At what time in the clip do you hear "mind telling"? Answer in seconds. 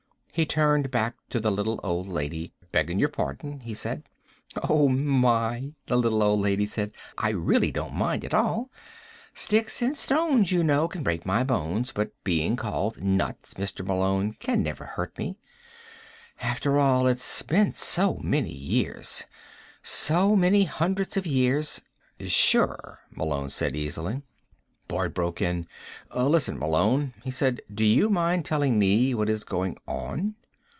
28.09-28.77